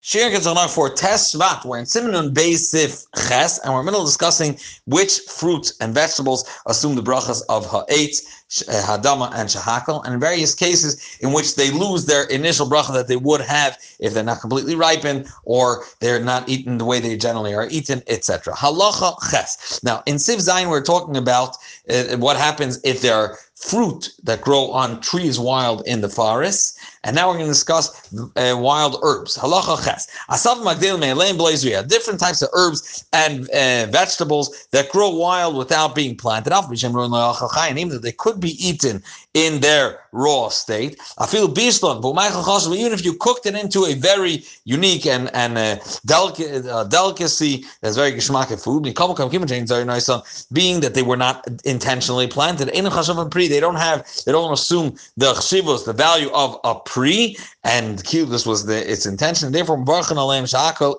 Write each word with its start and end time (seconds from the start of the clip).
Shir 0.00 0.30
Ketzalach 0.30 0.70
for 0.70 0.88
Tes 0.90 1.34
Shvat. 1.34 1.64
We're 1.64 1.78
in 1.78 1.84
Simonun 1.84 2.32
Beisif 2.32 3.04
Ches, 3.28 3.58
and 3.58 3.74
we're 3.74 3.82
middle 3.82 4.04
discussing 4.04 4.56
which 4.86 5.18
fruits 5.18 5.76
and 5.80 5.92
vegetables 5.92 6.48
assume 6.66 6.94
the 6.94 7.02
brachas 7.02 7.42
of 7.48 7.66
Ha'etz, 7.66 8.22
uh, 8.68 8.72
Hadama, 8.86 9.32
and 9.34 9.48
Shahakal, 9.48 10.04
and 10.04 10.14
in 10.14 10.20
various 10.20 10.54
cases 10.54 11.18
in 11.18 11.32
which 11.32 11.56
they 11.56 11.72
lose 11.72 12.06
their 12.06 12.22
initial 12.26 12.64
bracha 12.64 12.92
that 12.92 13.08
they 13.08 13.16
would 13.16 13.40
have 13.40 13.76
if 13.98 14.14
they're 14.14 14.22
not 14.22 14.40
completely 14.40 14.76
ripened 14.76 15.26
or 15.42 15.82
they're 15.98 16.22
not 16.22 16.48
eaten 16.48 16.78
the 16.78 16.84
way 16.84 17.00
they 17.00 17.16
generally 17.16 17.52
are 17.52 17.66
eaten, 17.68 18.00
etc. 18.06 18.54
Halacha 18.54 19.16
Ches. 19.32 19.80
Now, 19.82 20.04
in 20.06 20.14
Siv 20.14 20.36
Zayin, 20.36 20.70
we're 20.70 20.80
talking 20.80 21.16
about 21.16 21.56
uh, 21.90 22.16
what 22.18 22.36
happens 22.36 22.78
if 22.84 23.02
there 23.02 23.16
are 23.16 23.36
fruit 23.56 24.10
that 24.22 24.40
grow 24.40 24.70
on 24.70 25.00
trees 25.00 25.40
wild 25.40 25.82
in 25.86 26.00
the 26.00 26.08
forest. 26.08 26.77
And 27.04 27.14
now 27.14 27.28
we're 27.28 27.34
going 27.34 27.46
to 27.46 27.52
discuss 27.52 28.12
uh, 28.36 28.56
wild 28.58 28.98
herbs. 29.02 29.36
Halacha 29.36 29.84
ches. 29.84 30.08
Asav 30.30 30.62
magdil 30.62 30.98
me'elein 30.98 31.88
Different 31.88 32.20
types 32.20 32.42
of 32.42 32.48
herbs 32.52 33.04
and 33.12 33.48
uh, 33.50 33.86
vegetables 33.86 34.66
that 34.72 34.90
grow 34.90 35.10
wild 35.10 35.56
without 35.56 35.94
being 35.94 36.16
planted. 36.16 36.52
Even 36.52 37.88
that 37.88 38.02
they 38.02 38.12
could 38.12 38.40
be 38.40 38.66
eaten 38.66 39.02
in 39.38 39.60
their 39.60 40.00
raw 40.10 40.48
state. 40.48 40.98
I 41.18 41.26
feel 41.26 41.48
bishlan, 41.48 42.02
but 42.02 42.76
even 42.76 42.92
if 42.92 43.04
you 43.04 43.14
cooked 43.14 43.46
it 43.46 43.54
into 43.54 43.84
a 43.84 43.94
very 43.94 44.42
unique 44.64 45.06
and 45.06 45.30
and 45.34 45.56
uh, 45.56 45.76
delicate 46.06 46.66
uh, 46.66 46.84
delicacy 46.84 47.64
that's 47.80 47.96
very 47.96 48.12
geschmack 48.12 48.48
food, 48.64 48.82
being 50.52 50.80
that 50.80 50.94
they 50.94 51.02
were 51.02 51.16
not 51.16 51.46
intentionally 51.64 52.26
planted. 52.26 52.68
In 52.70 52.86
Khashiman 52.86 53.30
Pri, 53.30 53.46
they 53.48 53.60
don't 53.60 53.76
have, 53.76 53.98
they 54.24 54.32
don't 54.32 54.52
assume 54.52 54.96
the 55.16 55.32
chshivos, 55.34 55.84
the 55.84 55.92
value 55.92 56.30
of 56.32 56.58
a 56.64 56.74
pre, 56.74 57.36
and 57.64 57.98
this 57.98 58.46
was 58.46 58.66
the 58.66 58.90
its 58.90 59.06
intention. 59.06 59.52
Therefore, 59.52 59.78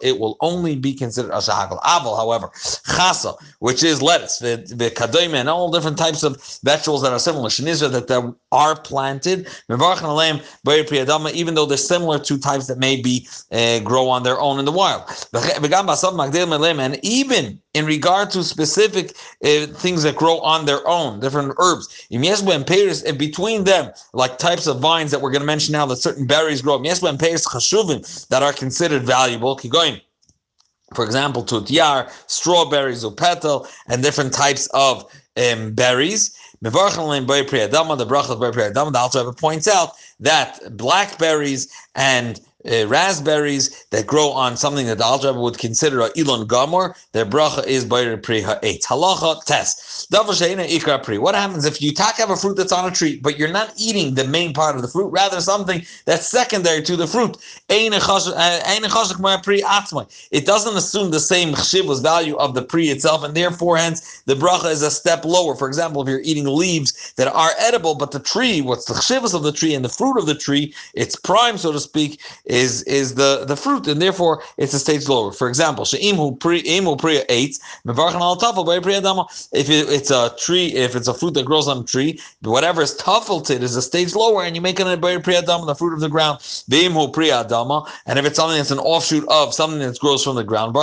it 0.02 0.20
will 0.20 0.38
only 0.42 0.76
be 0.76 0.94
considered 0.94 1.32
a 1.32 1.38
shahakal. 1.38 1.82
Aval, 1.82 2.16
however, 2.16 2.48
chasa, 2.96 3.36
which 3.60 3.84
is 3.84 4.02
lettuce, 4.02 4.40
the 4.40 4.56
the 4.82 4.90
and 5.34 5.50
all 5.50 5.72
different 5.72 5.98
types 5.98 6.24
of 6.24 6.42
vegetables 6.64 7.02
that 7.02 7.12
are 7.12 7.20
similar, 7.20 7.50
shenizra 7.50 7.92
that 7.92 8.08
are 8.52 8.80
planted, 8.80 9.48
even 9.70 11.54
though 11.54 11.66
they're 11.66 11.78
similar 11.78 12.20
to 12.20 12.38
types 12.38 12.68
that 12.68 12.78
may 12.78 13.02
be 13.02 13.28
uh, 13.52 13.80
grow 13.80 14.10
on 14.10 14.24
their 14.24 14.40
own 14.40 14.60
in 14.60 14.66
the 14.66 14.72
wild. 14.72 15.04
And 15.34 17.00
even 17.04 17.62
in 17.74 17.86
regard 17.86 18.32
to 18.32 18.44
specific 18.44 19.16
uh, 19.44 19.68
things 19.68 20.04
that 20.04 20.16
grow 20.16 20.40
on 20.40 20.66
their 20.66 20.86
own, 20.88 21.20
different 21.20 21.54
herbs, 21.60 22.08
and 22.12 23.18
between 23.18 23.64
them, 23.64 23.92
like 24.14 24.38
types 24.38 24.68
of 24.68 24.80
vines 24.80 25.12
that 25.12 25.22
we're 25.22 25.32
going 25.32 25.42
to 25.42 25.46
mention 25.46 25.74
now, 25.74 25.86
that 25.86 25.98
certain 25.98 26.26
berries 26.26 26.62
grow, 26.62 26.80
that 26.80 28.40
are 28.42 28.54
considered 28.54 29.04
valuable, 29.04 29.56
Keep 29.56 29.72
going 29.72 30.02
for 30.94 31.06
example, 31.06 31.44
tutyar, 31.44 32.10
strawberries, 32.28 33.04
or 33.04 33.12
petal, 33.12 33.68
and 33.88 34.02
different 34.02 34.34
types 34.34 34.68
of 34.74 35.06
um, 35.38 35.74
berries. 35.74 36.36
The 36.62 36.70
bracha 36.70 37.00
of 38.32 38.40
the 38.94 39.00
Alter 39.00 39.32
points 39.32 39.68
out 39.68 39.94
that 40.20 40.60
blackberries 40.76 41.72
and 41.96 42.40
uh, 42.70 42.88
raspberries 42.88 43.86
that 43.92 44.06
grow 44.08 44.30
on 44.30 44.56
something 44.58 44.86
that 44.88 44.98
the 45.00 45.04
Alter 45.04 45.34
would 45.34 45.58
consider 45.58 46.02
a 46.02 46.10
ilon 46.18 46.48
gamor, 46.48 46.96
their 47.14 47.26
bracha 47.26 47.66
is 47.66 47.86
bayre 47.86 48.18
pri 48.18 48.42
ha'et. 48.42 48.82
Halacha 48.84 49.44
test. 49.46 50.12
pri. 51.04 51.18
What 51.18 51.36
happens 51.36 51.66
if 51.66 51.82
you 51.82 51.94
tak 51.94 52.18
have 52.18 52.30
a 52.30 52.36
fruit 52.36 52.56
that's 52.58 52.72
on 52.72 52.92
a 52.92 52.96
tree, 52.96 53.20
but 53.22 53.38
you're 53.38 53.52
not 53.52 53.74
eating 53.78 54.16
the 54.16 54.26
main 54.26 54.54
part 54.54 54.76
of 54.76 54.82
the 54.82 54.88
fruit, 54.88 55.10
rather 55.10 55.42
something 55.42 55.84
that's 56.06 56.28
secondary 56.28 56.82
to 56.84 56.96
the 56.96 57.08
fruit? 57.08 57.38
Uh, 57.70 57.76
it 60.32 60.46
doesn't 60.46 60.78
assume 60.78 61.12
the 61.12 61.20
same 61.20 61.54
chshivus 61.54 62.02
value 62.02 62.36
of 62.38 62.54
the 62.54 62.62
pri 62.62 62.90
itself, 62.90 63.24
and 63.24 63.36
therefore, 63.36 63.78
hence, 63.78 64.22
the 64.26 64.36
bracha 64.36 64.72
is 64.72 64.82
a 64.82 64.92
step 64.92 65.26
lower. 65.26 65.56
For 65.56 65.68
example, 65.68 66.02
if 66.02 66.08
you're 66.08 66.22
eating 66.22 66.46
leaves 66.46 67.14
that 67.18 67.28
are 67.28 67.52
edible, 67.60 67.96
but 67.96 68.12
the 68.12 68.20
tree, 68.20 68.62
what's 68.62 68.86
the 68.86 68.94
chshivus 68.94 69.34
of 69.34 69.44
the 69.44 69.52
tree 69.52 69.74
and 69.74 69.84
the 69.84 69.90
fruit 69.90 70.18
of 70.18 70.26
the 70.26 70.36
tree, 70.36 70.74
it's 70.94 71.16
prime, 71.16 71.58
so 71.58 71.72
to 71.72 71.80
speak, 71.80 72.22
is 72.46 72.59
is 72.64 72.84
is 72.84 73.16
the, 73.16 73.46
the 73.46 73.56
fruit, 73.56 73.88
and 73.88 74.02
therefore 74.02 74.42
it's 74.58 74.74
a 74.74 74.80
stage 74.80 75.08
lower. 75.08 75.32
For 75.32 75.48
example, 75.48 75.86
priya 75.86 77.24
eight, 77.30 77.60
if 79.62 79.70
it's 79.70 80.12
a 80.12 80.36
tree, 80.38 80.68
if 80.86 80.96
it's 80.96 81.08
a 81.08 81.14
fruit 81.14 81.34
that 81.36 81.46
grows 81.46 81.68
on 81.68 81.78
a 81.80 81.84
tree, 81.84 82.20
whatever 82.42 82.82
is 82.82 82.94
taffelted 82.98 83.62
is 83.62 83.76
a 83.76 83.82
stage 83.82 84.16
lower, 84.16 84.44
and 84.44 84.56
you 84.56 84.62
make 84.62 84.80
it 84.80 84.88
a 84.88 84.98
priya 84.98 85.42
the 85.42 85.76
fruit 85.78 85.94
of 85.94 86.00
the 86.00 86.10
ground. 86.10 86.40
and 88.06 88.20
if 88.20 88.26
it's 88.26 88.36
something 88.36 88.58
that's 88.58 88.72
an 88.72 88.80
offshoot 88.80 89.26
of 89.30 89.54
something 89.54 89.80
that 89.80 90.00
grows 90.00 90.24
from 90.24 90.36
the 90.36 90.44
ground, 90.44 90.76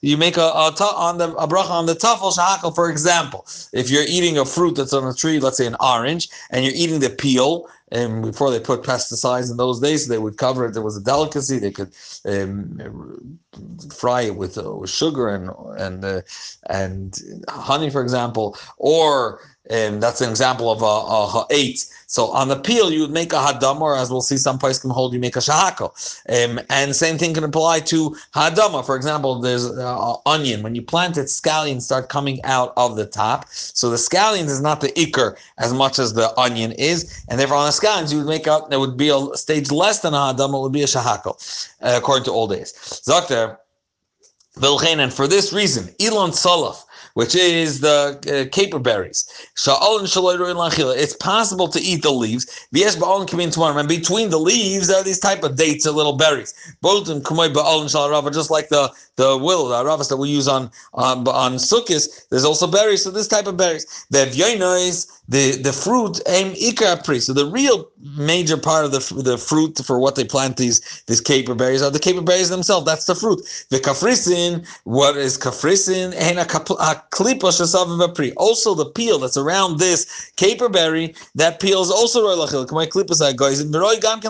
you 0.00 0.16
make 0.16 0.36
a, 0.36 0.40
a 0.40 0.74
on 0.94 1.18
the 1.18 1.34
a 1.36 1.48
bracha 1.48 1.70
on 1.70 1.86
the 1.86 1.94
tafel 1.94 2.32
shahakal. 2.36 2.74
For 2.74 2.90
example, 2.90 3.46
if 3.72 3.90
you're 3.90 4.04
eating 4.08 4.38
a 4.38 4.44
fruit 4.44 4.76
that's 4.76 4.92
on 4.92 5.06
a 5.06 5.14
tree, 5.14 5.38
let's 5.40 5.58
say 5.58 5.66
an 5.66 5.76
orange, 5.80 6.28
and 6.50 6.64
you're 6.64 6.74
eating 6.74 7.00
the 7.00 7.10
peel, 7.10 7.68
and 7.94 8.22
before 8.22 8.50
they 8.50 8.58
put 8.58 8.82
pesticides 8.82 9.50
in 9.50 9.56
those 9.56 9.80
days, 9.80 10.08
they 10.08 10.18
would 10.18 10.36
cover 10.36 10.66
it. 10.66 10.72
There 10.74 10.82
was 10.82 10.96
a 10.96 11.02
delicacy. 11.02 11.60
They 11.60 11.70
could 11.70 11.94
um, 12.26 13.38
fry 13.92 14.22
it 14.22 14.36
with, 14.36 14.58
uh, 14.58 14.74
with 14.74 14.90
sugar 14.90 15.28
and 15.28 15.50
and 15.78 16.04
uh, 16.04 16.20
and 16.70 17.20
honey, 17.48 17.90
for 17.90 18.02
example, 18.02 18.56
or 18.78 19.40
and 19.70 20.02
that's 20.02 20.20
an 20.20 20.28
example 20.28 20.70
of 20.70 20.82
a, 20.82 21.38
a 21.38 21.46
eight. 21.50 21.86
So 22.06 22.26
on 22.26 22.48
the 22.48 22.56
peel, 22.56 22.92
you 22.92 23.00
would 23.00 23.10
make 23.10 23.32
a 23.32 23.36
hadam, 23.36 23.80
or 23.80 23.96
as 23.96 24.10
we'll 24.10 24.20
see, 24.20 24.36
some 24.36 24.58
place 24.58 24.78
can 24.78 24.90
hold 24.90 25.14
you 25.14 25.18
make 25.18 25.36
a 25.36 25.40
shahako. 25.40 25.90
Um, 26.28 26.60
and 26.70 26.94
same 26.94 27.18
thing 27.18 27.34
can 27.34 27.44
apply 27.44 27.80
to 27.80 28.10
hadama. 28.34 28.84
For 28.84 28.94
example, 28.94 29.40
there's 29.40 29.66
uh, 29.66 30.16
onion. 30.26 30.62
When 30.62 30.74
you 30.74 30.82
plant 30.82 31.16
it, 31.16 31.26
scallions 31.26 31.82
start 31.82 32.08
coming 32.08 32.44
out 32.44 32.72
of 32.76 32.96
the 32.96 33.06
top. 33.06 33.48
So 33.50 33.90
the 33.90 33.96
scallions 33.96 34.50
is 34.50 34.60
not 34.60 34.80
the 34.80 34.88
ikr 34.88 35.36
as 35.58 35.72
much 35.72 35.98
as 35.98 36.12
the 36.12 36.38
onion 36.38 36.72
is, 36.72 37.24
and 37.28 37.40
therefore 37.40 37.56
on 37.56 37.66
the 37.66 37.72
scallions 37.72 38.12
you 38.12 38.18
would 38.18 38.28
make 38.28 38.46
up. 38.46 38.70
There 38.70 38.80
would 38.80 38.96
be 38.96 39.08
a 39.08 39.20
stage 39.34 39.70
less 39.72 40.00
than 40.00 40.14
a 40.14 40.18
hadama. 40.18 40.58
It 40.58 40.62
would 40.62 40.72
be 40.72 40.82
a 40.82 40.86
shahako, 40.86 41.32
uh, 41.80 41.94
according 41.96 42.24
to 42.24 42.30
old 42.32 42.50
days. 42.50 42.74
Zakter. 43.08 43.43
And 44.56 45.12
for 45.12 45.26
this 45.26 45.52
reason, 45.52 45.94
Elon 46.00 46.30
Salaf, 46.30 46.84
which 47.14 47.34
is 47.34 47.80
the 47.80 48.18
uh, 48.26 48.54
caper 48.54 48.78
berries. 48.78 49.26
It's 49.56 51.16
possible 51.16 51.68
to 51.68 51.80
eat 51.80 52.02
the 52.02 52.12
leaves. 52.12 52.66
And 52.72 53.88
between 53.88 54.30
the 54.30 54.38
leaves 54.38 54.90
are 54.90 55.02
these 55.02 55.18
type 55.20 55.42
of 55.42 55.56
dates 55.56 55.86
or 55.86 55.92
little 55.92 56.16
berries. 56.16 56.54
Both 56.80 57.08
of 57.08 57.22
them 57.22 58.32
just 58.32 58.50
like 58.50 58.68
the, 58.68 58.92
the 59.16 59.36
willow, 59.38 59.68
the 59.68 59.74
aravas 59.74 60.08
that 60.08 60.16
we 60.16 60.28
use 60.28 60.48
on 60.48 60.70
on, 60.94 61.26
on 61.28 61.54
sukkahs. 61.54 62.28
There's 62.28 62.44
also 62.44 62.66
berries, 62.66 63.04
so 63.04 63.10
this 63.10 63.28
type 63.28 63.46
of 63.46 63.56
berries. 63.56 64.06
The 64.10 64.24
the 65.28 65.52
the 65.62 65.72
fruit 65.72 66.20
aim 66.28 66.52
ikar 66.52 67.02
pri. 67.04 67.18
So 67.20 67.32
the 67.32 67.46
real 67.46 67.88
major 68.16 68.56
part 68.56 68.84
of 68.84 68.92
the 68.92 69.22
the 69.22 69.38
fruit 69.38 69.78
for 69.84 69.98
what 69.98 70.16
they 70.16 70.24
plant 70.24 70.56
these 70.56 71.02
these 71.06 71.20
caper 71.20 71.54
berries 71.54 71.82
are 71.82 71.90
the 71.90 71.98
caper 71.98 72.20
berries 72.20 72.50
themselves. 72.50 72.84
That's 72.84 73.06
the 73.06 73.14
fruit. 73.14 73.40
The 73.70 73.78
kafrisin, 73.78 74.66
what 74.84 75.16
is 75.16 75.38
kafrisin? 75.38 76.14
And 76.14 76.38
a 76.38 76.44
klipa 76.44 78.14
pri. 78.14 78.32
Also 78.32 78.74
the 78.74 78.86
peel 78.86 79.18
that's 79.18 79.36
around 79.36 79.78
this 79.78 80.32
caper 80.36 80.68
berry, 80.68 81.14
that 81.34 81.60
peel 81.60 81.82
is 81.82 81.90
also 81.90 82.22
roy 82.22 82.34
lachil. 82.34 82.66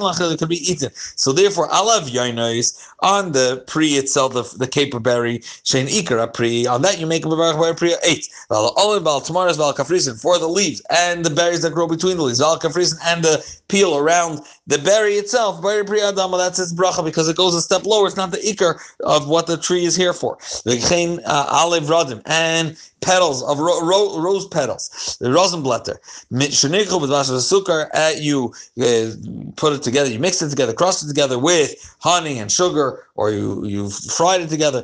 Lachil 0.05 0.39
could 0.39 0.49
be 0.49 0.71
eaten. 0.71 0.91
So 1.16 1.33
therefore, 1.33 1.69
alav 1.69 2.09
yoinois 2.09 2.93
on 3.01 3.33
the 3.33 3.65
pri 3.66 3.89
itself, 3.89 4.34
the, 4.34 4.43
the 4.59 4.66
caper 4.74 4.98
berry 4.98 5.38
shein 5.62 5.86
ikar 5.86 6.34
pri. 6.34 6.66
On 6.66 6.82
that 6.82 6.98
you 6.98 7.06
make 7.06 7.24
a 7.24 7.28
berach 7.28 7.76
pri 7.76 7.94
eight. 8.02 8.28
Val 8.48 8.74
olive, 8.76 9.04
val 9.04 9.20
tomatoes, 9.20 9.56
val 9.56 9.72
kafrisin 9.72 10.20
for 10.20 10.38
the 10.38 10.48
leaves 10.48 10.82
and 10.90 11.24
the 11.24 11.30
berries 11.30 11.62
that 11.62 11.72
grow 11.72 11.86
between 11.86 12.16
the 12.16 12.22
leaves, 12.24 12.40
al 12.40 12.58
kafrisin, 12.58 12.98
and 13.04 13.24
the 13.24 13.36
peel 13.68 13.96
around 13.96 14.40
the 14.66 14.78
berry 14.78 15.14
itself. 15.14 15.62
Berry 15.62 15.84
priyadama, 15.84 16.38
that's 16.38 16.58
its 16.58 16.72
bracha 16.75 17.04
because 17.04 17.28
it 17.28 17.36
goes 17.36 17.54
a 17.54 17.62
step 17.62 17.84
lower. 17.84 18.06
It's 18.06 18.16
not 18.16 18.30
the 18.30 18.38
ikar 18.38 18.80
of 19.04 19.28
what 19.28 19.47
the 19.47 19.56
tree 19.59 19.84
is 19.84 19.97
here 19.97 20.12
for. 20.12 20.39
The 20.65 20.78
uh, 21.27 21.47
olive 21.50 21.84
radim 21.84 22.22
and 22.27 22.77
petals 23.03 23.42
of 23.44 23.59
ro- 23.59 23.80
ro- 23.83 24.18
rose 24.21 24.47
petals, 24.48 25.16
the 25.21 25.28
rosenblätter. 25.28 25.98
Shenichel 26.33 27.00
with 27.00 27.10
sukkar. 27.10 27.89
at 27.94 28.22
you 28.22 28.54
uh, 28.80 29.12
put 29.56 29.72
it 29.74 29.83
together, 29.83 30.10
you 30.10 30.18
mix 30.18 30.41
it 30.42 30.50
together, 30.50 30.72
cross 30.72 31.03
it 31.04 31.09
together 31.09 31.39
with 31.39 31.74
honey 32.00 32.39
and 32.39 32.50
sugar, 32.50 33.04
or 33.15 33.30
you 33.30 33.65
you 33.66 33.91
fried 33.91 34.41
it 34.41 34.48
together. 34.48 34.83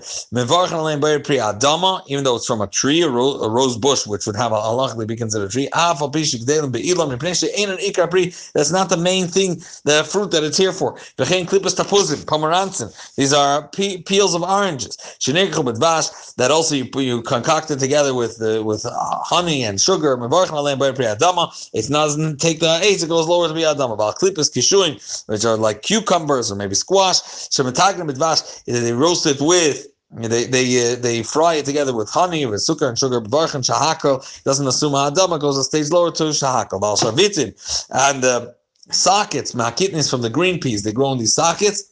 Adama, 1.38 2.02
even 2.08 2.24
though 2.24 2.36
it's 2.36 2.46
from 2.46 2.60
a 2.60 2.66
tree, 2.66 3.02
a, 3.02 3.08
ro- 3.08 3.40
a 3.40 3.48
rose 3.48 3.76
bush, 3.78 4.06
which 4.06 4.26
would 4.26 4.36
have 4.36 4.52
a 4.52 4.56
halachically 4.56 5.06
be 5.06 5.16
considered 5.16 5.46
a 5.46 5.50
tree. 5.50 5.68
That's 8.54 8.72
not 8.72 8.88
the 8.90 8.96
main 8.98 9.26
thing 9.28 9.62
the 9.84 10.04
fruit 10.04 10.30
that 10.30 10.44
it's 10.44 10.56
here 10.56 10.72
for. 10.72 10.96
These 13.16 13.32
are 13.32 13.68
pe- 13.68 14.02
peels 14.02 14.34
of 14.34 14.42
oranges. 14.42 14.96
That 16.36 16.50
also 16.50 16.74
you, 16.74 16.90
you 16.96 17.22
concocted 17.22 17.78
together 17.78 18.14
with 18.14 18.38
with 18.40 18.86
uh, 18.86 18.92
honey 19.22 19.64
and 19.64 19.80
sugar. 19.80 20.16
Pri. 20.16 21.06
It 21.72 21.88
doesn't 21.88 22.40
take 22.40 22.60
the 22.60 22.80
eight, 22.82 23.02
it 23.02 23.08
goes 23.08 23.26
lower 23.26 23.48
to 23.48 23.54
be. 23.54 23.62
Val 23.62 24.14
which 25.26 25.44
are 25.44 25.56
like 25.56 25.82
cucumbers 25.82 26.50
or 26.52 26.56
maybe 26.56 26.74
squash. 26.74 27.48
They 28.66 28.92
roast 28.92 29.26
it 29.26 29.40
with 29.40 29.86
they 30.12 30.44
they 30.44 30.92
uh, 30.92 30.96
they 30.96 31.22
fry 31.22 31.54
it 31.54 31.64
together 31.64 31.94
with 31.94 32.10
honey, 32.10 32.44
with 32.44 32.64
sugar 32.64 32.88
and 32.88 32.98
sugar. 32.98 33.20
Barchan 33.20 33.62
shahako 33.62 34.42
doesn't 34.42 34.66
assume 34.66 34.92
adama 34.92 35.40
goes 35.40 35.56
a 35.56 35.62
stage 35.62 35.90
lower 35.90 36.10
to 36.10 36.24
shahako. 36.24 36.80
Val 36.80 36.96
shavitin 36.96 37.54
and 37.90 38.24
uh, 38.24 38.48
sockets, 38.92 39.52
makitnis 39.52 40.10
from 40.10 40.22
the 40.22 40.30
green 40.30 40.60
peas. 40.60 40.82
They 40.82 40.92
grow 40.92 41.12
in 41.12 41.18
these 41.18 41.34
sockets. 41.34 41.84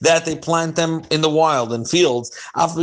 That 0.00 0.22
they 0.24 0.36
plant 0.36 0.76
them 0.76 1.02
in 1.10 1.20
the 1.20 1.28
wild 1.30 1.72
in 1.72 1.84
fields. 1.84 2.30
After 2.54 2.78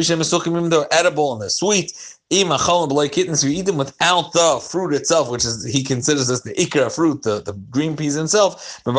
they're 0.70 0.94
edible 0.94 1.32
and 1.32 1.42
they're 1.42 1.50
sweet. 1.50 1.94
If 2.32 3.44
you 3.44 3.50
eat 3.52 3.66
them 3.68 3.78
without 3.78 4.34
the 4.34 4.60
fruit 4.68 4.94
itself, 4.94 5.30
which 5.30 5.46
is 5.46 5.64
he 5.64 5.84
considers 5.84 6.28
this 6.28 6.42
the 6.42 6.56
ikra 6.56 6.94
fruit, 6.94 7.22
the, 7.22 7.42
the 7.42 7.54
green 7.70 7.96
peas 7.96 8.16
himself, 8.16 8.82
the 8.84 8.92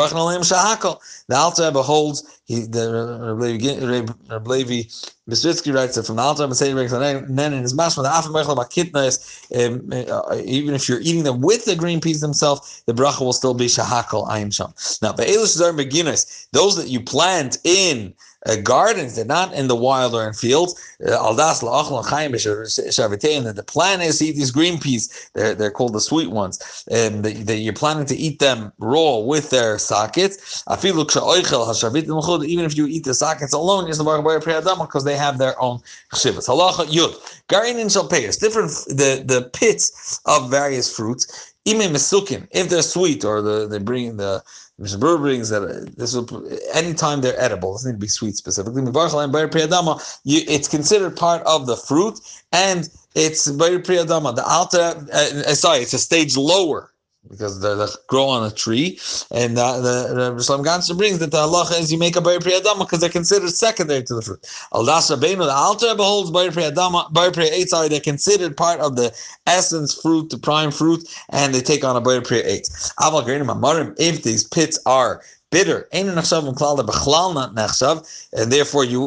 Alter 1.35 1.65
Rebbe 1.65 1.83
holds 1.83 2.41
he 2.45 2.61
the 2.61 3.35
Reb 3.37 4.47
Levi 4.47 4.89
Bistritzky 5.29 5.75
writes 5.75 5.97
that 5.97 6.07
from 6.07 6.17
the 6.17 6.23
Alter 6.23 6.45
Rebbe 6.45 6.55
say 6.55 6.73
then 6.73 7.53
in 7.53 7.63
his 7.63 7.75
mashma 7.75 8.05
the 8.05 8.09
afim 8.09 8.33
um, 9.57 9.93
uh, 9.93 10.43
even 10.45 10.75
if 10.75 10.89
you're 10.89 11.01
eating 11.01 11.25
them 11.25 11.41
with 11.41 11.65
the 11.65 11.75
green 11.75 12.01
peas 12.01 12.21
themselves, 12.21 12.85
the 12.87 12.93
bracha 12.93 13.23
will 13.23 13.33
still 13.33 13.55
be 13.55 13.67
shahakal 13.67 14.29
ayin 14.29 14.55
sham. 14.55 14.73
Now, 15.03 15.13
be'elish 15.13 15.55
zar 15.55 15.73
beginners, 15.73 16.47
those 16.53 16.77
that 16.77 16.89
you 16.89 17.01
plant 17.01 17.59
in 17.65 18.15
uh, 18.47 18.57
gardens, 18.57 19.17
they're 19.17 19.25
not 19.25 19.53
in 19.53 19.69
the 19.69 19.77
wild 19.77 20.15
or 20.15 20.27
in 20.27 20.33
fields. 20.33 20.75
Uh, 21.05 21.11
Aldas 21.11 21.63
that 23.45 23.57
the 23.57 23.63
plan 23.63 24.01
is 24.01 24.19
to 24.19 24.27
eat 24.27 24.37
these 24.37 24.51
green 24.51 24.79
peas. 24.79 25.31
They're 25.35 25.55
they're 25.55 25.71
called 25.71 25.93
the 25.93 26.01
sweet 26.01 26.31
ones, 26.31 26.85
and 26.91 27.25
that 27.25 27.57
you're 27.59 27.73
planning 27.73 28.07
to 28.07 28.17
eat 28.17 28.39
them 28.39 28.73
raw 28.79 29.19
with 29.19 29.51
their 29.51 29.79
sockets. 29.79 30.65
Even 30.85 32.65
if 32.65 32.77
you 32.77 32.87
eat 32.87 33.05
the 33.05 33.15
sockets 33.15 33.53
alone, 33.53 33.87
because 33.87 35.05
they 35.05 35.17
have 35.17 35.39
their 35.39 35.61
own 35.61 35.81
chshivas. 36.13 36.47
Halacha 36.49 36.87
yud 36.87 37.15
garin 37.49 37.79
in 37.79 37.89
shalpeias, 37.89 38.39
different 38.39 38.71
the 38.89 39.23
the 39.27 39.51
pits 39.53 40.21
of 40.27 40.51
various 40.51 40.95
fruits. 40.95 41.53
If 41.69 42.69
they're 42.69 42.83
sweet 42.83 43.25
or 43.25 43.43
the, 43.43 43.67
they 43.67 43.81
bring 43.81 44.19
the 44.19 44.41
Brewer 44.79 45.19
brings 45.19 45.49
that 45.49 45.95
this 45.97 46.15
will 46.15 46.29
anytime 46.75 47.23
they're 47.23 47.41
edible, 47.41 47.71
it 47.71 47.75
doesn't 47.77 47.93
need 47.93 47.97
to 47.97 48.01
be 48.01 48.09
sweet 48.09 48.37
specifically. 48.37 48.83
It's 48.85 50.69
considered 50.69 51.17
part 51.17 51.43
of 51.47 51.67
the 51.67 51.77
fruit, 51.77 52.21
and 52.53 52.89
it's 53.15 53.51
Bayr 53.53 53.79
Priyadama. 53.83 54.37
The 54.37 54.45
Alter, 54.45 55.07
uh, 55.13 55.51
uh, 55.51 55.55
sorry, 55.55 55.79
it's 55.79 55.95
a 55.95 55.99
stage 55.99 56.37
lower 56.37 56.93
because 57.29 57.61
they, 57.61 57.75
grow 58.07 58.27
on 58.27 58.47
a 58.47 58.51
tree. 58.55 58.99
And 59.31 59.59
uh, 59.59 59.81
the, 59.81 60.15
the 60.15 60.33
Rishonim 60.33 60.65
Ganser 60.65 60.97
brings 60.97 61.19
that 61.19 61.31
the 61.31 61.39
halacha 61.39 61.81
is 61.81 61.93
you 61.93 61.99
make 61.99 62.17
a 62.17 62.21
Bayer 62.21 62.39
Priyadama 62.39 62.81
because 62.81 63.01
they're 63.01 63.11
considered 63.11 63.51
secondary 63.51 64.03
to 64.05 64.15
the 64.15 64.23
fruit. 64.23 64.47
Al 64.73 64.85
Das 64.85 65.11
Rabbeinu, 65.11 65.39
the 65.39 65.53
Alter 65.53 65.95
beholds 65.95 66.31
Bayer 66.31 66.51
Priyadama, 66.51 67.13
Bayer 67.13 67.31
Priya 67.31 67.67
sorry, 67.67 67.89
they're 67.89 68.01
considered 68.01 68.57
part 68.57 68.81
of 68.81 68.97
the 68.97 69.15
essence 69.47 69.95
fruit, 69.95 70.31
the 70.31 70.39
prime 70.39 70.71
fruit, 70.71 71.09
and 71.31 71.55
they 71.55 71.61
take 71.61 71.85
on 71.85 71.97
a 71.97 72.01
Bayer 72.01 72.21
Priya 72.21 72.43
8. 72.45 72.69
If 73.99 74.23
these 74.23 74.45
pits 74.45 74.79
are 74.87 75.23
bitter. 75.57 75.89
Ein 75.93 76.07
nachshav 76.07 76.43
klal 76.55 77.35
not 77.35 77.55
nachshav, 77.55 77.97
and 78.39 78.53
therefore 78.53 78.85
you 78.85 79.01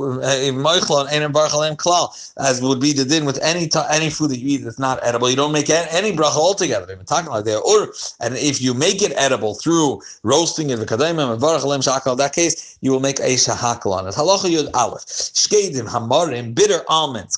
moichlon 0.68 1.06
ein 1.14 1.32
barchalem 1.32 1.76
klal, 1.76 2.06
as 2.38 2.62
would 2.62 2.80
be 2.80 2.92
the 2.92 3.06
din 3.06 3.24
with 3.26 3.40
any 3.52 3.70
any 3.92 4.10
food 4.10 4.32
that 4.32 4.40
you 4.40 4.48
eat 4.56 4.64
that's 4.64 4.80
not 4.80 5.00
edible. 5.04 5.30
You 5.30 5.36
don't 5.36 5.52
make 5.52 5.70
any 5.70 6.12
bracha 6.12 6.38
altogether. 6.48 6.86
They've 6.88 6.98
been 6.98 7.06
talking 7.06 7.30
like 7.30 7.46
there. 7.46 7.60
Or 7.60 7.94
and 8.20 8.36
if 8.36 8.62
you 8.62 8.74
make 8.74 9.02
it 9.08 9.14
edible 9.16 9.54
through 9.56 10.02
roasting 10.24 10.72
it, 10.72 10.80
v'kadayim 10.80 11.84
shakal, 11.88 12.18
that 12.18 12.34
case 12.34 12.78
you 12.82 12.92
will 12.92 13.00
make 13.10 13.20
a 13.20 13.36
shahakal 13.46 13.92
on 13.98 14.08
it. 14.08 14.16
Halacha 14.16 14.50
yud 14.56 14.70
aleph 14.74 15.06
shkedim 15.06 15.88
hamarim 15.88 16.56
bitter 16.56 16.82
almonds 16.88 17.38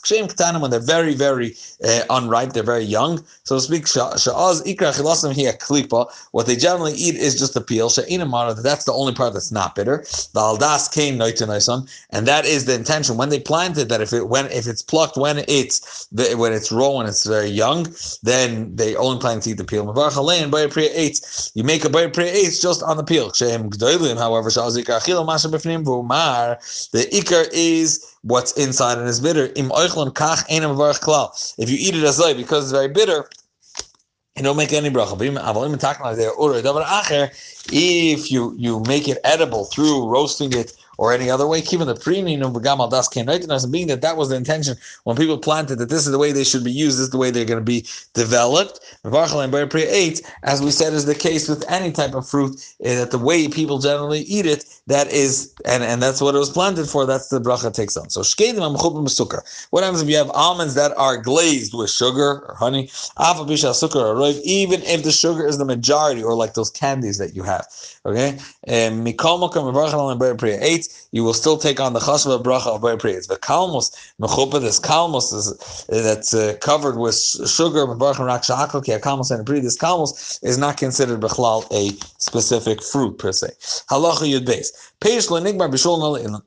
when 0.61 0.71
they're 0.71 0.79
very 0.79 1.15
very 1.15 1.55
uh, 1.83 2.03
unripe, 2.09 2.53
they're 2.53 2.63
very 2.63 2.83
young, 2.83 3.23
so 3.43 3.55
to 3.55 3.61
speak. 3.61 3.87
Sha'az 3.87 4.61
ikra 4.71 4.93
chilasim 4.97 5.33
klipa. 5.59 6.01
What 6.31 6.45
they 6.45 6.55
generally 6.55 6.93
eat 6.93 7.15
is 7.15 7.37
just 7.37 7.53
the 7.53 7.61
peel. 7.61 7.89
That's 7.89 8.85
the 8.85 8.93
only 9.01 9.13
part 9.13 9.33
that's 9.33 9.51
not 9.51 9.75
bitter. 9.75 9.99
The 10.33 10.39
aldas 10.39 10.91
came 10.91 11.17
and 12.11 12.27
that 12.27 12.45
is 12.45 12.65
the 12.65 12.75
intention 12.75 13.17
when 13.17 13.29
they 13.29 13.39
planted. 13.39 13.89
That 13.89 14.01
if 14.01 14.13
it 14.13 14.29
when 14.29 14.45
if 14.51 14.67
it's 14.67 14.81
plucked 14.81 15.17
when 15.17 15.43
it's 15.47 16.07
when 16.35 16.53
it's 16.53 16.71
raw 16.71 16.91
when 16.91 17.07
it's 17.07 17.25
very 17.25 17.49
young, 17.49 17.87
then 18.23 18.75
they 18.75 18.95
only 18.95 19.19
plan 19.19 19.39
to 19.41 19.49
eat 19.49 19.57
the 19.57 19.63
peel. 19.63 19.89
And 19.89 19.97
eight, 20.93 21.51
you 21.55 21.63
make 21.63 21.83
a 21.85 21.89
priya 21.89 22.31
eight 22.31 22.57
just 22.61 22.83
on 22.83 22.97
the 22.97 23.03
peel. 23.03 23.31
However, 24.17 24.49
the 26.93 27.05
ikar 27.11 27.49
is 27.53 28.11
what's 28.23 28.51
inside 28.53 28.97
and 28.97 29.07
is 29.07 29.19
bitter. 29.19 29.45
If 29.45 29.57
you 31.69 31.77
eat 31.79 31.95
it 31.95 32.03
as 32.03 32.19
light 32.19 32.37
because 32.37 32.63
it's 32.65 32.71
very 32.71 32.87
bitter, 32.87 33.29
you 34.35 34.43
don't 34.43 34.57
make 34.57 34.73
any 34.73 34.89
bracha. 34.89 35.17
If 37.73 38.31
you 38.31 38.55
you 38.57 38.79
make 38.81 39.07
it 39.07 39.17
edible 39.23 39.65
through 39.65 40.07
roasting 40.07 40.53
it 40.53 40.73
or 40.97 41.13
any 41.13 41.29
other 41.29 41.47
way. 41.47 41.61
Keeping 41.61 41.87
the 41.87 41.95
premium 41.95 42.55
of 42.55 42.61
Gamal 42.61 42.89
Das 42.89 43.07
came 43.07 43.29
and 43.29 43.71
being 43.71 43.87
that 43.87 44.01
that 44.01 44.17
was 44.17 44.29
the 44.29 44.35
intention 44.35 44.75
when 45.03 45.17
people 45.17 45.37
planted 45.37 45.77
that 45.79 45.89
this 45.89 46.05
is 46.05 46.11
the 46.11 46.17
way 46.17 46.31
they 46.31 46.43
should 46.43 46.63
be 46.63 46.71
used, 46.71 46.97
this 46.97 47.05
is 47.05 47.09
the 47.11 47.17
way 47.17 47.31
they're 47.31 47.45
going 47.45 47.59
to 47.59 47.65
be 47.65 47.85
developed. 48.13 48.79
Eight, 49.03 50.21
as 50.43 50.61
we 50.61 50.71
said, 50.71 50.93
is 50.93 51.05
the 51.05 51.15
case 51.15 51.49
with 51.49 51.69
any 51.69 51.91
type 51.91 52.13
of 52.13 52.27
fruit, 52.27 52.55
eh, 52.83 52.95
that 52.95 53.11
the 53.11 53.17
way 53.17 53.47
people 53.47 53.79
generally 53.79 54.21
eat 54.21 54.45
it, 54.45 54.65
that 54.87 55.11
is, 55.11 55.53
and, 55.65 55.83
and 55.83 56.01
that's 56.01 56.21
what 56.21 56.35
it 56.35 56.39
was 56.39 56.49
planted 56.49 56.87
for, 56.87 57.05
that's 57.05 57.29
the 57.29 57.39
bracha 57.39 57.73
takes 57.73 57.97
on. 57.97 58.09
So 58.09 58.21
What 59.69 59.83
happens 59.83 60.01
if 60.01 60.09
you 60.09 60.17
have 60.17 60.31
almonds 60.31 60.75
that 60.75 60.95
are 60.97 61.17
glazed 61.17 61.73
with 61.73 61.89
sugar 61.89 62.45
or 62.47 62.55
honey? 62.57 62.89
Even 64.43 64.81
if 64.83 65.03
the 65.03 65.11
sugar 65.11 65.47
is 65.47 65.57
the 65.57 65.65
majority, 65.65 66.23
or 66.23 66.35
like 66.35 66.53
those 66.53 66.69
candies 66.69 67.17
that 67.17 67.35
you 67.35 67.43
have. 67.43 67.65
Okay? 68.05 68.37
Eight, 68.67 68.91
you 71.11 71.23
will 71.23 71.33
still 71.33 71.57
take 71.57 71.79
on 71.79 71.93
the 71.93 71.99
chasva 71.99 72.41
bracha 72.41 72.67
of 72.67 72.81
Bar 72.81 72.97
Pri. 72.97 73.11
It's 73.11 73.27
the 73.27 73.35
kalmos, 73.35 73.91
mechupa, 74.19 74.61
this 74.61 74.79
kalmos 74.79 75.33
is, 75.33 75.85
that's 75.87 76.33
uh, 76.33 76.55
covered 76.61 76.97
with 76.97 77.15
sugar, 77.15 77.85
kalmos 77.87 79.31
and 79.35 79.45
Pri. 79.45 79.59
This 79.59 79.77
kalmos 79.77 80.39
is 80.43 80.57
not 80.57 80.77
considered 80.77 81.19
bechlal 81.21 81.65
a 81.71 81.97
specific 82.17 82.81
fruit 82.83 83.17
per 83.17 83.31
se. 83.31 83.49
Halacha 83.89 84.27
yud 84.31 84.45
beis. 84.45 84.71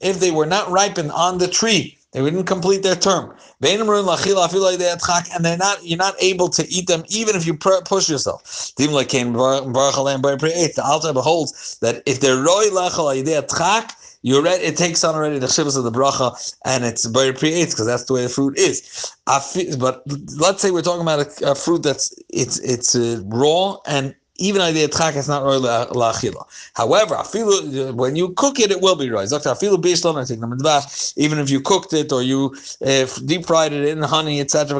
If 0.00 0.20
they 0.20 0.30
were 0.30 0.46
not 0.46 0.70
ripened 0.70 1.10
on 1.12 1.38
the 1.38 1.48
tree, 1.48 1.98
they 2.12 2.22
didn't 2.22 2.44
complete 2.44 2.84
their 2.84 2.94
term. 2.94 3.34
And 3.60 3.90
they're 5.44 5.56
not, 5.56 5.84
you're 5.84 5.98
not 5.98 6.14
able 6.20 6.48
to 6.48 6.68
eat 6.68 6.86
them 6.86 7.02
even 7.08 7.34
if 7.34 7.44
you 7.44 7.54
push 7.54 8.08
yourself. 8.08 8.72
The 8.76 8.86
Alter 10.84 11.12
beholds 11.12 11.78
that 11.80 12.02
if 12.06 12.20
they're 12.20 12.36
roy 12.36 12.66
lachal 12.70 13.12
you 14.24 14.40
read 14.42 14.62
it 14.62 14.78
takes 14.78 15.04
on 15.04 15.14
already 15.14 15.38
the 15.38 15.46
shivas 15.46 15.76
of 15.76 15.84
the 15.84 15.92
bracha, 15.92 16.56
and 16.64 16.82
it's 16.82 17.04
very 17.04 17.34
pre 17.34 17.62
because 17.62 17.84
that's 17.84 18.04
the 18.04 18.14
way 18.14 18.22
the 18.22 18.30
fruit 18.30 18.56
is. 18.58 19.12
But 19.26 20.02
let's 20.38 20.62
say 20.62 20.70
we're 20.70 20.80
talking 20.80 21.02
about 21.02 21.42
a, 21.42 21.50
a 21.50 21.54
fruit 21.54 21.82
that's 21.82 22.14
it's 22.30 22.58
it's 22.60 22.94
uh, 22.94 23.20
raw 23.26 23.76
and 23.86 24.14
even 24.36 24.60
idea 24.60 24.88
tchak 24.88 25.14
is 25.16 25.28
not 25.28 25.44
roy 25.44 25.58
la'achila. 25.58 26.44
However, 26.74 27.14
afilu 27.14 27.94
when 27.94 28.16
you 28.16 28.30
cook 28.30 28.58
it, 28.58 28.72
it 28.72 28.80
will 28.80 28.96
be 28.96 29.08
roy. 29.08 29.24
Afilu 29.24 29.76
bishlam 29.76 30.20
I 30.20 30.24
take 30.24 30.40
the 30.40 30.46
bath. 30.62 31.12
Even 31.16 31.38
if 31.38 31.50
you 31.50 31.60
cooked 31.60 31.92
it 31.92 32.10
or 32.10 32.22
you 32.22 32.56
uh, 32.84 33.06
deep 33.26 33.46
fried 33.46 33.72
it 33.72 33.84
in 33.86 34.02
honey, 34.02 34.40
etc. 34.40 34.78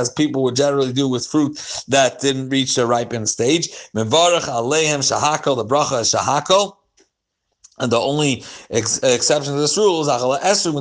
As 0.00 0.10
people 0.10 0.42
would 0.42 0.56
generally 0.56 0.92
do 0.92 1.08
with 1.08 1.26
fruit 1.26 1.84
that 1.88 2.20
didn't 2.20 2.48
reach 2.48 2.74
the 2.76 2.86
ripened 2.86 3.28
stage. 3.28 3.68
Mevarach 3.94 4.44
aleihem 4.44 5.00
shahakol. 5.00 5.56
The 5.56 5.66
bracha 5.66 6.00
shahakol. 6.16 6.76
And 7.80 7.90
the 7.90 8.00
only 8.00 8.44
ex- 8.70 8.98
exception 9.02 9.54
to 9.54 9.60
this 9.60 9.76
rule 9.76 10.00
is 10.02 10.08
esrig, 10.08 10.76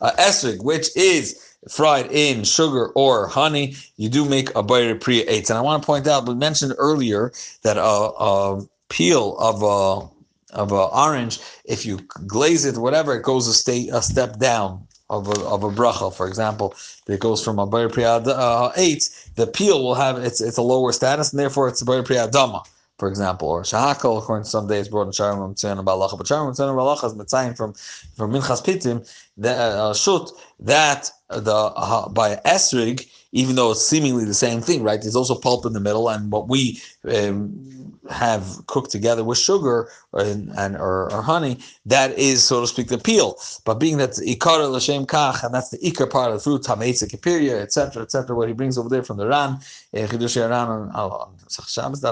uh, 0.00 0.62
which 0.62 0.96
is 0.96 1.56
fried 1.68 2.10
in 2.10 2.44
sugar 2.44 2.88
or 2.94 3.26
honey, 3.26 3.76
you 3.96 4.08
do 4.08 4.24
make 4.24 4.54
a 4.54 4.62
bayre 4.62 4.94
priya 4.94 5.26
eitz. 5.26 5.50
And 5.50 5.58
I 5.58 5.60
want 5.60 5.82
to 5.82 5.86
point 5.86 6.06
out, 6.06 6.26
we 6.26 6.34
mentioned 6.34 6.74
earlier 6.78 7.32
that 7.62 7.76
a, 7.76 7.82
a 7.82 8.66
peel 8.88 9.36
of 9.38 9.62
a 9.62 10.08
of 10.52 10.72
a 10.72 10.86
orange, 10.86 11.38
if 11.64 11.86
you 11.86 11.98
glaze 12.26 12.64
it, 12.64 12.76
whatever, 12.76 13.14
it 13.14 13.22
goes 13.22 13.46
a 13.46 13.54
state 13.54 13.88
a 13.92 14.02
step 14.02 14.40
down 14.40 14.84
of 15.08 15.28
a, 15.28 15.40
of 15.42 15.62
a 15.62 15.70
bracha. 15.70 16.12
For 16.12 16.26
example, 16.26 16.74
it 17.06 17.20
goes 17.20 17.44
from 17.44 17.60
a 17.60 17.66
bayre 17.66 17.88
priya 17.88 18.16
uh, 18.16 18.72
eitz 18.72 19.28
the 19.36 19.46
peel 19.46 19.82
will 19.82 19.94
have 19.94 20.18
it's 20.18 20.40
it's 20.40 20.56
a 20.58 20.62
lower 20.62 20.92
status, 20.92 21.32
and 21.32 21.38
therefore 21.38 21.68
it's 21.68 21.82
a 21.82 21.84
Bar 21.84 22.02
Priyadama 22.02 22.64
for 23.00 23.08
example, 23.08 23.48
or 23.48 23.62
shahakal, 23.62 24.18
according 24.18 24.44
to 24.44 24.50
some 24.50 24.68
days, 24.68 24.88
brought 24.88 25.06
in 25.06 25.12
Sharim 25.12 25.54
Tzion 25.54 25.82
Balacha, 25.82 26.16
but 26.16 26.26
Sharim 26.26 26.50
Tzion 26.52 26.76
Balacha 26.76 27.06
is 27.06 27.14
Mitzayin 27.14 27.56
from 27.56 27.72
from 28.14 28.30
Minchas 28.30 28.62
Pitim, 28.62 28.98
the 29.38 29.50
uh, 29.50 29.94
shut 29.94 30.30
that 30.60 31.10
the 31.30 31.54
uh, 31.54 32.08
by 32.08 32.36
esrig, 32.44 33.08
even 33.32 33.56
though 33.56 33.70
it's 33.72 33.86
seemingly 33.86 34.24
the 34.24 34.34
same 34.34 34.60
thing, 34.60 34.82
right? 34.82 35.00
There's 35.00 35.16
also 35.16 35.34
pulp 35.34 35.64
in 35.64 35.72
the 35.72 35.80
middle, 35.80 36.08
and 36.08 36.32
what 36.32 36.48
we 36.48 36.80
um, 37.04 37.98
have 38.10 38.66
cooked 38.66 38.90
together 38.90 39.22
with 39.22 39.38
sugar 39.38 39.88
or, 40.12 40.20
and 40.20 40.76
or, 40.76 41.12
or, 41.12 41.22
honey, 41.22 41.58
that 41.86 42.18
is, 42.18 42.42
so 42.42 42.60
to 42.60 42.66
speak, 42.66 42.88
the 42.88 42.98
peel. 42.98 43.38
But 43.64 43.74
being 43.74 43.98
that 43.98 44.10
ikar 44.10 44.68
l'shem 44.70 45.06
kach, 45.06 45.44
and 45.44 45.54
that's 45.54 45.70
the 45.70 45.78
ikar 45.78 46.10
part 46.10 46.32
of 46.32 46.38
the 46.38 46.42
fruit, 46.42 46.62
tameitza 46.62 47.08
kipiria, 47.08 47.60
etc., 47.60 48.02
etc., 48.02 48.34
what 48.34 48.48
he 48.48 48.54
brings 48.54 48.76
over 48.76 48.88
there 48.88 49.04
from 49.04 49.16
the 49.16 49.28
Ran, 49.28 49.60
eh, 49.94 50.06
chidush 50.06 50.36
Ran 50.36 50.52
on 50.52 50.90
on 50.90 51.36
Shabbos, 51.48 52.04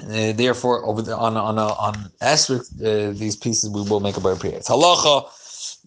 uh, 0.00 0.32
therefore, 0.32 0.84
over 0.86 1.02
the, 1.02 1.16
on 1.16 1.36
on 1.36 1.58
on 1.58 1.94
esrog, 2.20 2.60
uh, 2.80 3.16
these 3.16 3.36
pieces 3.36 3.70
we 3.70 3.88
will 3.88 4.00
make 4.00 4.16
a 4.16 4.20
priya. 4.20 4.56
It's 4.56 4.68
halacha 4.68 5.30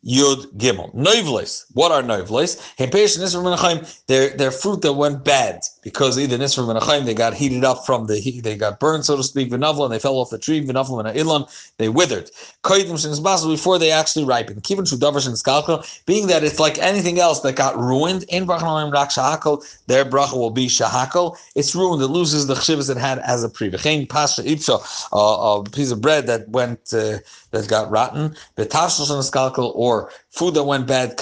Yud 0.05 0.45
Gimel. 0.57 0.93
Noivlis. 0.95 1.65
What 1.73 1.91
are 1.91 2.01
noivlis? 2.01 2.57
Hempesh 2.77 3.17
Nisra 3.17 3.43
Menachem, 3.43 4.03
they're, 4.07 4.29
they're 4.37 4.51
fruit 4.51 4.81
that 4.81 4.93
went 4.93 5.23
bad 5.23 5.61
because 5.83 6.17
either 6.19 6.37
Nisra 6.37 6.65
Menachem, 6.65 7.05
they 7.05 7.13
got 7.13 7.33
heated 7.33 7.63
up 7.63 7.85
from 7.85 8.07
the 8.07 8.17
heat, 8.19 8.43
they 8.43 8.55
got 8.55 8.79
burned, 8.79 9.05
so 9.05 9.17
to 9.17 9.23
speak, 9.23 9.49
Vinavla, 9.49 9.85
and 9.85 9.93
they 9.93 9.99
fell 9.99 10.15
off 10.15 10.29
the 10.29 10.37
tree, 10.37 10.65
Vinavla 10.65 11.05
and 11.05 11.17
Ilan, 11.17 11.49
they 11.77 11.89
withered. 11.89 12.29
Koidim 12.63 12.93
Shinsbasel, 12.93 13.49
before 13.49 13.79
they 13.79 13.91
actually 13.91 14.25
ripened. 14.25 14.63
Kivin 14.63 14.87
Shudavar 14.87 15.25
Shinskalko, 15.25 16.05
being 16.05 16.27
that 16.27 16.43
it's 16.43 16.59
like 16.59 16.77
anything 16.79 17.19
else 17.19 17.41
that 17.41 17.55
got 17.55 17.77
ruined, 17.77 18.23
in 18.29 18.45
Brachanalim 18.45 18.91
Rak 18.91 19.09
Shahakal, 19.09 19.63
their 19.87 20.05
bracha 20.05 20.33
will 20.33 20.51
be 20.51 20.67
Shahakal. 20.67 21.37
It's 21.55 21.73
ruined, 21.75 22.01
it 22.01 22.07
loses 22.07 22.47
the 22.47 22.53
chshivas 22.55 22.89
it 22.89 22.97
had 22.97 23.19
as 23.19 23.43
a 23.43 23.49
pre. 23.49 23.69
V'chein 23.69 24.07
Pasha 24.07 24.43
Ipsha, 24.43 24.79
a 25.11 25.69
piece 25.69 25.91
of 25.91 26.01
bread 26.01 26.27
that 26.27 26.47
went, 26.49 26.93
uh, 26.93 27.17
that 27.51 27.67
got 27.67 27.89
rotten, 27.89 28.35
V'tashel 28.57 29.07
Shinskalko, 29.07 29.71
or 29.75 29.86
food 30.31 30.53
that 30.55 30.63
went 30.63 30.87
bad, 30.87 31.19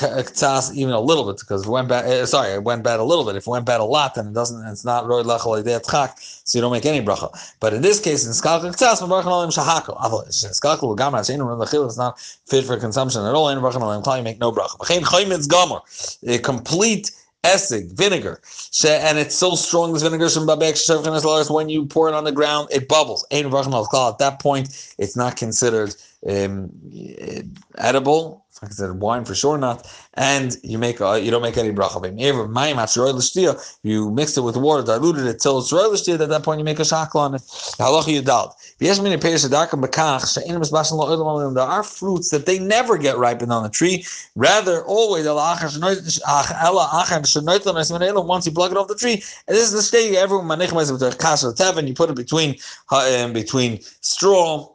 even 0.74 0.94
a 0.94 1.00
little 1.00 1.26
bit, 1.26 1.40
because 1.40 1.66
it 1.66 1.70
went 1.70 1.88
bad. 1.88 2.06
Uh, 2.06 2.26
sorry, 2.26 2.52
it 2.52 2.64
went 2.64 2.84
bad 2.84 3.00
a 3.00 3.04
little 3.04 3.26
bit. 3.26 3.36
If 3.36 3.48
it 3.48 3.50
went 3.50 3.66
bad 3.66 3.80
a 3.80 3.84
lot, 3.84 4.16
then 4.16 4.28
it 4.28 4.34
doesn't. 4.34 4.66
It's 4.68 4.86
not 4.86 5.08
roy 5.08 5.24
lachal 5.24 5.56
so 6.48 6.58
you 6.58 6.62
don't 6.62 6.72
make 6.72 6.86
any 6.86 7.04
bracha. 7.04 7.30
But 7.60 7.74
in 7.74 7.82
this 7.82 8.00
case, 8.00 8.26
in 8.26 8.32
skalkel 8.32 8.74
sheinu 11.26 11.66
lechil 11.66 11.88
is 11.88 11.98
not 11.98 12.20
fit 12.20 12.66
for 12.66 12.78
consumption 12.78 13.26
at 13.26 13.34
all. 13.34 13.50
In 13.50 13.58
olim 13.58 14.04
you 14.18 14.24
make 14.24 14.40
no 14.40 14.52
bracha. 14.52 14.78
Complete 16.44 17.12
essig, 17.54 17.92
vinegar, 17.92 18.42
and 18.86 19.18
it's 19.18 19.36
so 19.36 19.56
strong. 19.56 19.94
This 19.94 20.04
vinegar 20.04 20.30
from 20.30 20.48
Babek, 20.48 21.50
when 21.52 21.70
you 21.70 21.86
pour 21.86 22.10
it 22.10 22.16
on 22.16 22.24
the 22.24 22.32
ground, 22.32 22.70
it 22.72 22.88
bubbles. 22.88 23.25
At 23.32 23.50
that 24.20 24.38
point, 24.42 24.96
it's 24.98 25.16
not 25.16 25.36
considered 25.38 25.96
um, 26.28 26.72
edible 27.78 28.46
like 28.62 28.72
I 28.72 28.74
said, 28.74 28.92
wine 29.00 29.25
for 29.25 29.36
sure 29.36 29.58
not. 29.58 29.88
And 30.14 30.56
you 30.64 30.78
make 30.78 31.02
uh, 31.02 31.14
you 31.14 31.30
don't 31.30 31.42
make 31.42 31.58
any 31.58 31.72
bracha. 31.72 32.02
You 33.84 34.12
mix 34.12 34.38
it 34.38 34.42
with 34.42 34.56
water, 34.58 34.84
diluted 34.84 35.25
it 35.28 35.40
till 35.42 35.60
it's 35.60 35.72
royal 35.72 35.94
At 35.94 36.30
that 36.30 36.44
point, 36.44 36.60
you 36.60 36.66
make 36.66 36.80
a 36.80 36.84
shakla 36.84 37.16
on 37.16 37.36
it. 37.36 37.42
There 38.77 38.91
are 38.91 38.96
fruits 41.84 42.29
that 42.29 42.46
they 42.46 42.60
never 42.60 42.98
get 42.98 43.17
ripened 43.17 43.53
on 43.53 43.63
the 43.63 43.70
tree. 43.70 44.05
Rather, 44.36 44.84
always 44.84 45.25
once 45.25 45.38
you 48.46 48.51
pluck 48.51 48.72
it 48.72 48.77
off 48.77 48.89
the 48.89 48.96
tree. 48.96 49.24
And 49.48 49.55
this 49.55 49.63
is 49.63 49.72
the 49.72 49.82
stage 49.82 50.15
everyone 50.15 50.48
you 51.88 51.94
put 51.94 52.10
it 52.10 52.15
between 52.15 52.55
uh, 52.91 53.29
between 53.29 53.79
straw 54.01 54.70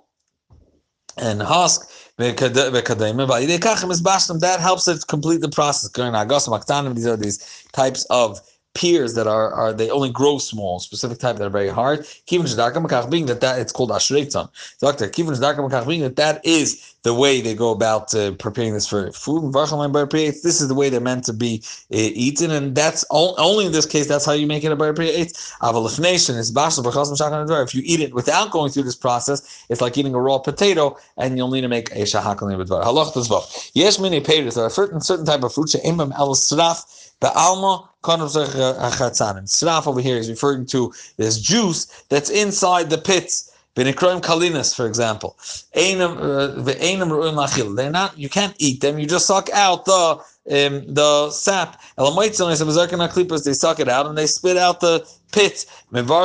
and 1.19 1.43
husk 1.43 1.91
that 2.21 4.61
helps 4.61 4.89
it 4.89 5.07
complete 5.09 5.41
the 5.41 5.49
process. 5.49 5.91
These 6.95 7.07
are 7.07 7.17
these 7.17 7.67
types 7.73 8.05
of 8.11 8.41
pears 8.75 9.15
that 9.15 9.27
are, 9.27 9.53
are 9.53 9.73
they 9.73 9.91
only 9.91 10.11
grow 10.11 10.39
small, 10.39 10.79
specific 10.79 11.19
type 11.19 11.37
that 11.37 11.47
are 11.47 11.51
very 11.51 11.69
hard. 11.69 12.01
Kivin 12.27 13.11
Being 13.11 13.27
that 13.27 13.41
that 13.41 13.59
it's 13.59 13.73
called 13.73 13.91
ashreitzon. 13.91 14.49
Doctor, 14.81 15.09
Kivin 15.09 15.87
being 15.87 16.01
that 16.03 16.17
that 16.17 16.45
is 16.45 16.95
the 17.03 17.15
way 17.15 17.41
they 17.41 17.55
go 17.55 17.71
about 17.71 18.15
uh, 18.15 18.33
preparing 18.33 18.75
this 18.75 18.87
for 18.87 19.11
food. 19.13 19.53
This 19.53 20.61
is 20.61 20.69
the 20.69 20.75
way 20.75 20.91
they're 20.91 21.01
meant 21.01 21.25
to 21.25 21.33
be 21.33 21.63
uh, 21.93 21.97
eaten, 21.97 22.51
and 22.51 22.75
that's 22.75 23.05
only 23.11 23.67
in 23.67 23.73
this 23.73 23.87
case. 23.87 24.07
That's 24.07 24.27
how 24.27 24.33
you 24.33 24.47
make 24.47 24.65
it 24.65 24.73
a 24.73 24.77
bar 24.77 24.93
priya. 24.93 25.25
Avalifnation 25.63 26.37
is 26.37 26.53
If 26.55 27.75
you 27.75 27.83
eat 27.85 28.01
it 28.01 28.15
without 28.15 28.51
going 28.51 28.71
through 28.71 28.83
this 28.83 28.97
process, 28.97 29.65
it's 29.71 29.81
like 29.81 29.97
eating 29.97 30.15
a 30.15 30.21
raw 30.21 30.39
potato, 30.39 30.97
and 31.17 31.37
you'll 31.37 31.51
need 31.51 31.63
to 31.63 31.69
make 31.69 31.91
a 31.93 32.03
shahakal 32.03 32.55
b'dvar. 32.57 32.85
Halach 32.85 33.71
Yes, 33.75 33.99
many 33.99 34.21
payers. 34.21 34.55
There 34.55 34.65
are 34.65 34.71
certain 34.71 35.01
certain 35.01 35.25
type 35.25 35.43
of 35.43 35.55
fruit. 35.55 35.71
She'imam 35.71 36.13
el 36.13 36.35
straf 37.21 37.35
Ba'alma 37.35 37.89
Sraf 39.47 39.87
over 39.87 40.01
here 40.01 40.17
is 40.17 40.29
referring 40.31 40.67
to 40.67 40.93
this 41.17 41.39
juice 41.39 41.87
that's 42.09 42.31
inside 42.31 42.91
the 42.91 42.99
pits. 42.99 43.47
Benikroim 43.77 44.21
kalinas, 44.21 44.75
for 44.75 44.87
example. 44.87 45.39
Uh, 45.75 46.63
They're 47.77 47.91
not. 47.91 48.19
You 48.19 48.29
can't 48.29 48.55
eat 48.59 48.81
them. 48.81 48.99
You 48.99 49.07
just 49.07 49.27
suck 49.27 49.49
out 49.51 49.85
the 49.85 50.19
um, 50.51 50.93
the 50.93 51.31
sap. 51.31 51.81
They 51.97 53.53
suck 53.53 53.81
it 53.81 53.89
out 53.89 54.07
and 54.07 54.19
they 54.19 54.27
spit 54.27 54.57
out 54.57 54.81
the 54.81 55.07
pit. 55.33 55.67
You 55.93 56.03
make 56.03 56.19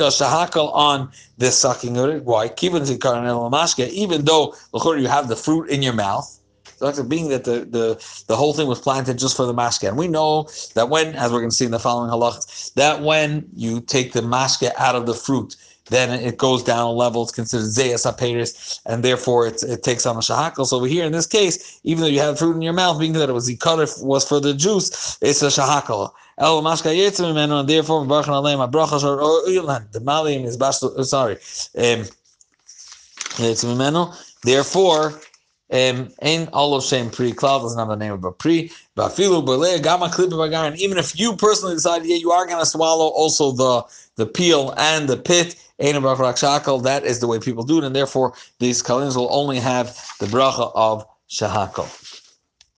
a 0.00 0.10
shahakal 0.12 0.74
on 0.74 1.10
this 1.38 1.58
sucking. 1.58 1.96
of 1.96 2.10
it. 2.10 2.24
Why? 2.24 2.52
Even 2.58 4.24
though 4.24 4.54
you 4.96 5.08
have 5.08 5.28
the 5.28 5.36
fruit 5.36 5.68
in 5.68 5.82
your 5.82 5.94
mouth. 5.94 6.38
So 6.76 7.02
being 7.02 7.28
that 7.28 7.44
the, 7.44 7.64
the, 7.64 8.24
the 8.26 8.36
whole 8.36 8.52
thing 8.52 8.66
was 8.68 8.80
planted 8.80 9.18
just 9.18 9.36
for 9.36 9.46
the 9.46 9.54
mashke. 9.54 9.88
And 9.88 9.96
we 9.96 10.08
know 10.08 10.48
that 10.74 10.88
when, 10.88 11.14
as 11.14 11.32
we're 11.32 11.40
going 11.40 11.50
to 11.50 11.56
see 11.56 11.64
in 11.64 11.70
the 11.70 11.78
following 11.78 12.10
halachas, 12.10 12.74
that 12.74 13.02
when 13.02 13.48
you 13.54 13.80
take 13.80 14.12
the 14.12 14.20
mashke 14.20 14.70
out 14.76 14.94
of 14.94 15.06
the 15.06 15.14
fruit, 15.14 15.56
then 15.88 16.10
it 16.20 16.36
goes 16.36 16.62
down 16.62 16.86
a 16.86 16.90
level. 16.90 17.22
It's 17.22 17.32
considered 17.32 17.66
zayas 17.66 18.10
aperis, 18.10 18.80
and 18.86 19.02
therefore 19.02 19.46
it, 19.46 19.62
it 19.62 19.82
takes 19.82 20.04
on 20.04 20.16
a 20.16 20.20
shahakal. 20.20 20.66
So 20.66 20.78
over 20.78 20.86
here 20.86 21.04
in 21.04 21.12
this 21.12 21.26
case, 21.26 21.80
even 21.84 22.02
though 22.02 22.08
you 22.08 22.20
have 22.20 22.38
fruit 22.38 22.56
in 22.56 22.62
your 22.62 22.72
mouth, 22.72 22.98
being 22.98 23.12
that 23.14 23.28
it 23.28 23.32
was 23.32 23.48
ikar 23.48 24.04
was 24.04 24.26
for 24.26 24.40
the 24.40 24.54
juice, 24.54 25.18
it's 25.20 25.42
a 25.42 25.46
shahakal. 25.46 26.12
El 26.38 26.62
mashka 26.62 26.94
yitzim 26.94 27.36
and 27.36 27.68
therefore 27.68 28.04
barchan 28.04 28.28
alem 28.28 28.58
abrachas 28.58 29.04
or 29.04 29.48
ulan. 29.48 29.86
The 29.92 30.00
malim 30.00 30.44
is 30.44 30.56
bashlo. 30.56 31.04
Sorry, 31.04 31.36
um, 31.78 32.04
Therefore, 34.42 35.20
um, 35.70 36.08
Ein 36.22 36.48
Olo 36.52 36.80
Shem 36.80 37.10
Pri 37.10 37.32
Cloud 37.32 37.62
doesn't 37.62 37.78
have 37.78 37.88
the 37.88 37.96
name 37.96 38.12
of 38.12 38.24
a 38.24 38.32
Pri. 38.32 38.70
Bafilu 38.96 39.44
Bele 39.44 39.80
Gama 39.80 40.06
Klipa 40.06 40.76
Even 40.78 40.98
if 40.98 41.18
you 41.18 41.36
personally 41.36 41.74
decide, 41.74 42.04
yeah, 42.04 42.16
you 42.16 42.30
are 42.30 42.46
going 42.46 42.58
to 42.58 42.66
swallow 42.66 43.08
also 43.08 43.52
the 43.52 43.82
the 44.16 44.26
peel 44.26 44.74
and 44.76 45.08
the 45.08 45.16
pit. 45.16 45.56
That 45.78 47.02
is 47.04 47.20
the 47.20 47.26
way 47.26 47.38
people 47.38 47.62
do 47.62 47.78
it, 47.78 47.84
and 47.84 47.94
therefore 47.94 48.32
these 48.60 48.82
kalins 48.82 49.14
will 49.16 49.28
only 49.30 49.58
have 49.58 49.88
the 50.20 50.26
bracha 50.26 50.72
of 50.74 51.04
Shahakal. 51.28 52.05